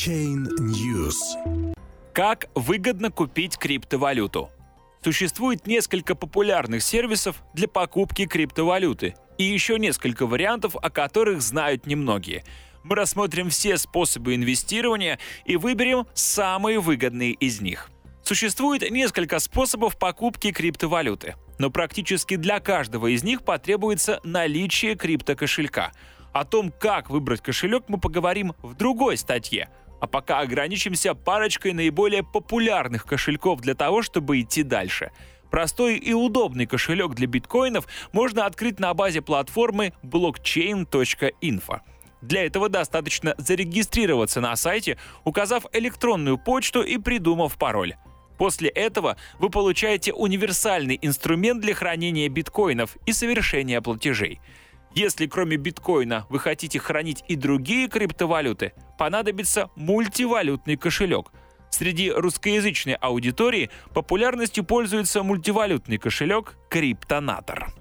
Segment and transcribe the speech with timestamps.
[0.00, 1.14] Chain News.
[2.14, 4.48] Как выгодно купить криптовалюту?
[5.04, 12.44] Существует несколько популярных сервисов для покупки криптовалюты и еще несколько вариантов, о которых знают немногие.
[12.82, 17.90] Мы рассмотрим все способы инвестирования и выберем самые выгодные из них.
[18.22, 25.92] Существует несколько способов покупки криптовалюты, но практически для каждого из них потребуется наличие криптокошелька.
[26.32, 29.68] О том, как выбрать кошелек, мы поговорим в другой статье–
[30.00, 35.12] а пока ограничимся парочкой наиболее популярных кошельков для того, чтобы идти дальше.
[35.50, 41.80] Простой и удобный кошелек для биткоинов можно открыть на базе платформы blockchain.info.
[42.22, 47.94] Для этого достаточно зарегистрироваться на сайте, указав электронную почту и придумав пароль.
[48.38, 54.40] После этого вы получаете универсальный инструмент для хранения биткоинов и совершения платежей–
[54.94, 61.32] если кроме биткоина вы хотите хранить и другие криптовалюты, понадобится мультивалютный кошелек.
[61.70, 67.72] Среди русскоязычной аудитории популярностью пользуется мультивалютный кошелек Криптонатор.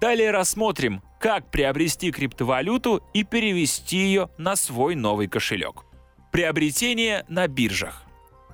[0.00, 5.84] Далее рассмотрим, как приобрести криптовалюту и перевести ее на свой новый кошелек.
[6.32, 8.04] Приобретение на биржах.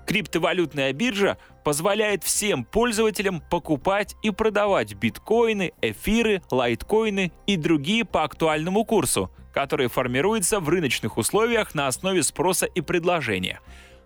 [0.07, 8.85] Криптовалютная биржа позволяет всем пользователям покупать и продавать биткоины, эфиры, лайткоины и другие по актуальному
[8.85, 13.61] курсу, который формируется в рыночных условиях на основе спроса и предложения.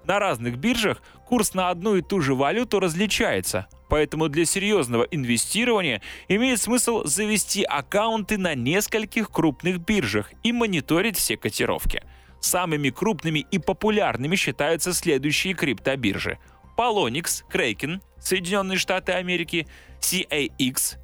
[0.04, 6.00] На разных биржах курс на одну и ту же валюту различается, поэтому для серьезного инвестирования
[6.28, 12.02] имеет смысл завести аккаунты на нескольких крупных биржах и мониторить все котировки.
[12.40, 16.38] Самыми крупными и популярными считаются следующие криптобиржи–
[16.76, 19.66] Polonix, Kraken, Соединенные Штаты Америки,
[20.00, 20.96] CAX,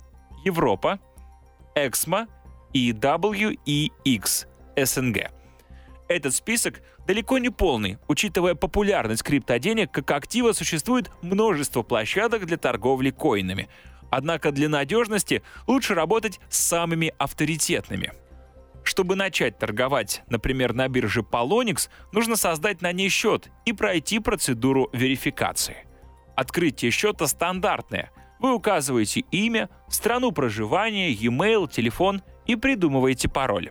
[0.44, 0.98] Европа,
[1.74, 2.28] EXMA
[2.72, 5.30] и WEX, СНГ.
[6.08, 13.10] Этот список далеко не полный, учитывая популярность криптоденег как актива существует множество площадок для торговли
[13.10, 13.68] коинами.
[14.10, 18.12] Однако для надежности лучше работать с самыми авторитетными–
[18.86, 24.88] чтобы начать торговать, например, на бирже Polonix, нужно создать на ней счет и пройти процедуру
[24.92, 25.86] верификации.
[26.34, 28.10] Открытие счета стандартное.
[28.38, 33.70] Вы указываете имя, страну проживания, e-mail, телефон и придумываете пароль.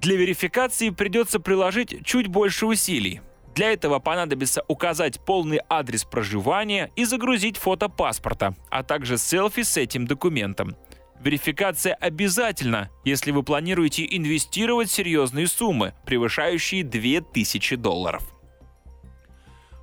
[0.00, 3.20] Для верификации придется приложить чуть больше усилий.
[3.54, 9.78] Для этого понадобится указать полный адрес проживания и загрузить фото паспорта, а также селфи с
[9.78, 10.76] этим документом.
[11.20, 18.22] Верификация обязательна, если вы планируете инвестировать серьезные суммы, превышающие 2000 долларов.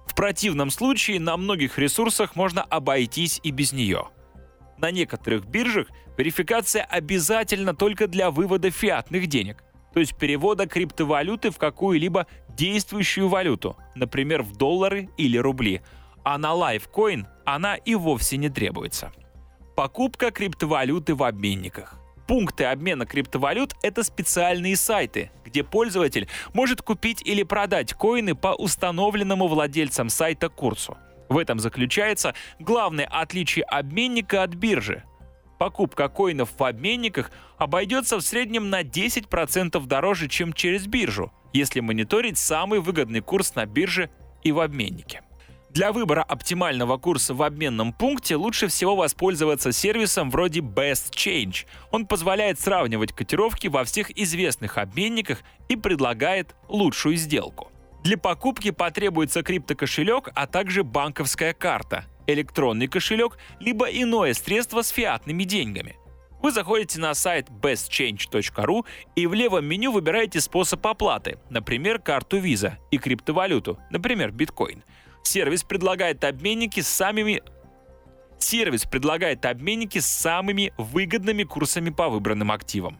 [0.05, 4.09] В противном случае на многих ресурсах можно обойтись и без нее.
[4.77, 9.63] На некоторых биржах верификация обязательна только для вывода фиатных денег,
[9.93, 15.81] то есть перевода криптовалюты в какую-либо действующую валюту, например, в доллары или рубли,
[16.23, 19.11] а на Lifecoin она и вовсе не требуется.
[19.75, 21.95] Покупка криптовалюты в обменниках.
[22.27, 29.47] Пункты обмена криптовалют— это специальные сайты, где пользователь может купить или продать коины по установленному
[29.47, 30.95] владельцам сайта курсу.
[31.27, 35.03] В этом заключается главное отличие обменника от биржи.
[35.57, 42.37] Покупка коинов в обменниках обойдется в среднем на 10% дороже, чем через биржу, если мониторить
[42.37, 44.11] самый выгодный курс на бирже
[44.43, 45.23] и в обменнике.
[45.73, 51.65] Для выбора оптимального курса в обменном пункте лучше всего воспользоваться сервисом вроде Best Change.
[51.89, 55.39] Он позволяет сравнивать котировки во всех известных обменниках
[55.69, 57.71] и предлагает лучшую сделку.
[58.03, 65.43] Для покупки потребуется криптокошелек, а также банковская карта, электронный кошелек, либо иное средство с фиатными
[65.43, 65.97] деньгами.
[66.43, 68.85] Вы заходите на сайт bestchange.ru
[69.15, 74.83] и в левом меню выбираете способ оплаты, например, карту Visa и криптовалюту, например, биткоин–
[75.23, 77.41] Сервис предлагает обменники с самыми
[78.37, 82.99] Сервис предлагает обменники с самыми выгодными курсами по выбранным активам.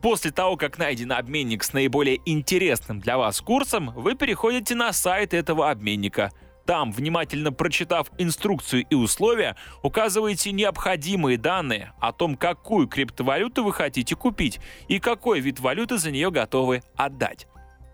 [0.00, 5.34] После того, как найден обменник с наиболее интересным для вас курсом, вы переходите на сайт
[5.34, 6.30] этого обменника.
[6.64, 14.14] Там, внимательно прочитав инструкцию и условия, указываете необходимые данные о том, какую криптовалюту вы хотите
[14.14, 17.48] купить и какой вид валюты за нее готовы отдать.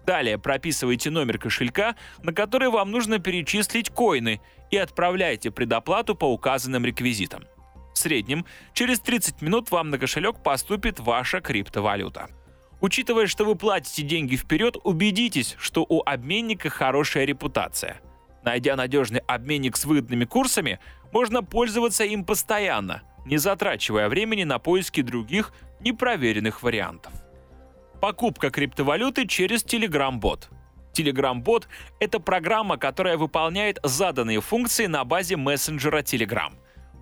[0.06, 4.40] Далее прописывайте номер кошелька, на который вам нужно перечислить коины,
[4.70, 7.44] и отправляйте предоплату по указанным реквизитам.
[7.94, 12.28] В среднем, через 30 минут вам на кошелек поступит ваша криптовалюта.
[12.80, 18.00] Учитывая, что вы платите деньги вперед, убедитесь, что у обменника хорошая репутация.
[18.42, 20.80] Найдя надежный обменник с выгодными курсами,
[21.12, 27.12] можно пользоваться им постоянно, не затрачивая времени на поиски других непроверенных вариантов.
[28.04, 30.50] Покупка криптовалюты через Telegram-бот.
[30.92, 31.68] Telegram-бот—
[32.00, 36.52] это программа, которая выполняет заданные функции на базе мессенджера Telegram.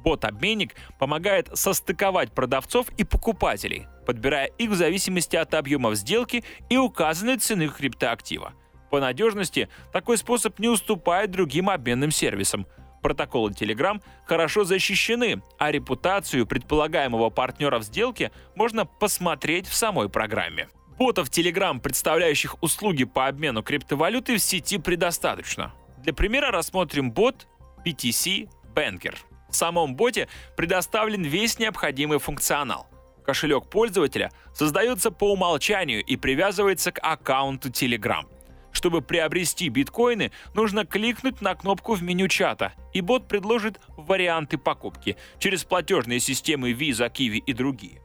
[0.04, 7.38] Бот-обменник помогает состыковать продавцов и покупателей, подбирая их в зависимости от объемов сделки и указанной
[7.38, 8.52] цены криптоактива.
[8.88, 12.64] По надежности такой способ не уступает другим обменным сервисам.
[13.02, 20.68] Протоколы Telegram хорошо защищены, а репутацию предполагаемого партнера в сделке можно посмотреть в самой программе.
[20.98, 25.72] Ботов Telegram, представляющих услуги по обмену криптовалюты, в сети предостаточно.
[25.98, 27.46] Для примера рассмотрим бот
[27.84, 29.16] BTC Banker.
[29.50, 32.86] В самом боте предоставлен весь необходимый функционал.
[33.24, 38.26] Кошелек пользователя создается по умолчанию и привязывается к аккаунту Telegram.
[38.72, 45.16] Чтобы приобрести биткоины, нужно кликнуть на кнопку в меню чата, и бот предложит варианты покупки
[45.38, 48.01] через платежные системы Visa, Kiwi и другие.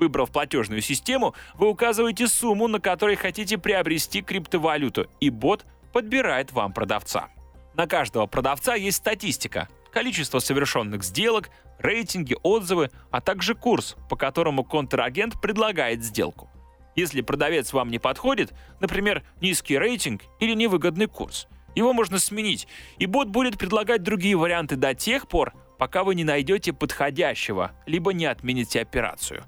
[0.00, 6.72] Выбрав платежную систему, вы указываете сумму, на которой хотите приобрести криптовалюту, и бот подбирает вам
[6.72, 7.28] продавца.
[7.74, 14.64] На каждого продавца есть статистика, количество совершенных сделок, рейтинги, отзывы, а также курс, по которому
[14.64, 16.48] контрагент предлагает сделку.
[16.96, 22.66] Если продавец вам не подходит, например, низкий рейтинг или невыгодный курс, его можно сменить,
[22.96, 28.14] и бот будет предлагать другие варианты до тех пор, пока вы не найдете подходящего, либо
[28.14, 29.44] не отмените операцию.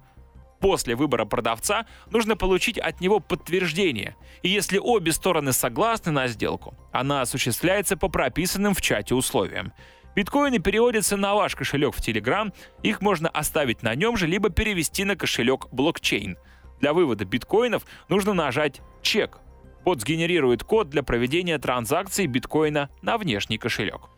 [0.62, 6.76] После выбора продавца нужно получить от него подтверждение, и если обе стороны согласны на сделку,
[6.93, 9.73] она осуществляется по прописанным в чате условиям.
[10.14, 12.55] Биткоины переводятся на ваш кошелек в Telegram,
[12.85, 16.38] их можно оставить на нем же, либо перевести на кошелек блокчейн.
[16.79, 19.41] Для вывода биткоинов нужно нажать «Чек».
[19.85, 24.12] Бот сгенерирует код для проведения транзакций биткоина на внешний кошелек.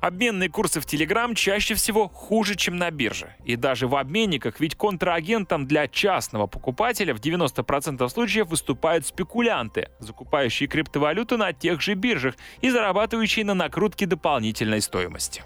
[0.00, 3.34] Обменные курсы в Telegram чаще всего хуже, чем на бирже.
[3.44, 10.68] И даже в обменниках, ведь контрагентом для частного покупателя в 90% случаев выступают спекулянты, закупающие
[10.68, 15.42] криптовалюту на тех же биржах и зарабатывающие на накрутке дополнительной стоимости.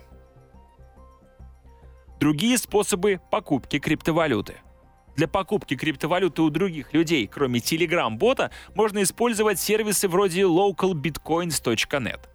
[2.20, 4.56] Другие способы покупки криптовалюты.
[5.16, 12.31] Для покупки криптовалюты у других людей, кроме Telegram-бота, можно использовать сервисы вроде localbitcoins.net.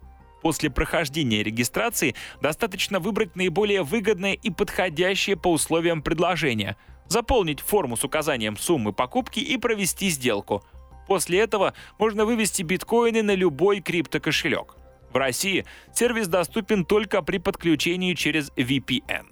[0.48, 8.04] После прохождения регистрации достаточно выбрать наиболее выгодное и подходящее по условиям предложения, заполнить форму с
[8.04, 10.64] указанием суммы покупки и провести сделку.
[11.06, 14.76] После этого можно вывести биткоины на любой криптокошелек.
[15.12, 19.26] В России сервис доступен только при подключении через VPN.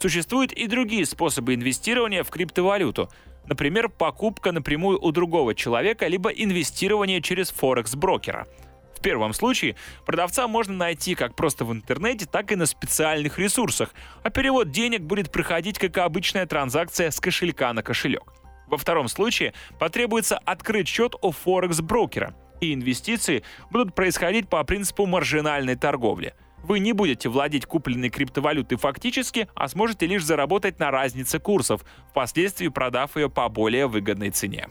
[0.00, 3.08] Существуют и другие способы инвестирования в криптовалюту,
[3.46, 8.48] например, покупка напрямую у другого человека либо инвестирование через форекс-брокера–
[8.98, 13.94] в первом случае продавца можно найти как просто в интернете, так и на специальных ресурсах,
[14.22, 18.34] а перевод денег будет проходить как обычная транзакция с кошелька на кошелек.
[18.66, 25.76] Во втором случае потребуется открыть счет у Форекс-брокера, и инвестиции будут происходить по принципу маржинальной
[25.76, 26.34] торговли.
[26.64, 32.66] Вы не будете владеть купленной криптовалютой фактически, а сможете лишь заработать на разнице курсов, впоследствии
[32.66, 34.68] продав ее по более выгодной цене.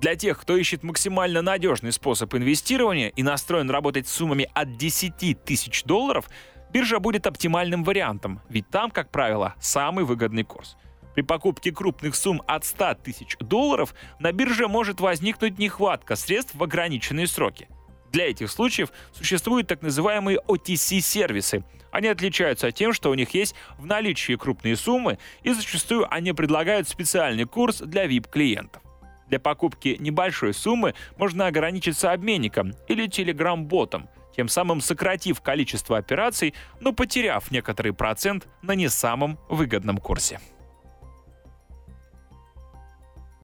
[0.00, 5.42] Для тех, кто ищет максимально надежный способ инвестирования и настроен работать с суммами от 10
[5.44, 6.28] тысяч долларов,
[6.72, 10.76] биржа будет оптимальным вариантом, ведь там, как правило, самый выгодный курс.
[11.16, 16.62] При покупке крупных сумм от 100 тысяч долларов на бирже может возникнуть нехватка средств в
[16.62, 17.68] ограниченные сроки.
[18.12, 21.64] Для этих случаев существуют так называемые OTC-сервисы.
[21.90, 26.88] Они отличаются тем, что у них есть в наличии крупные суммы, и зачастую они предлагают
[26.88, 28.82] специальный курс для VIP-клиентов.
[29.28, 36.92] Для покупки небольшой суммы можно ограничиться обменником или телеграм-ботом, тем самым сократив количество операций, но
[36.92, 40.40] потеряв некоторый процент на не самом выгодном курсе.